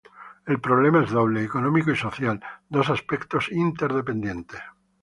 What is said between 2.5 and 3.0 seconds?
dos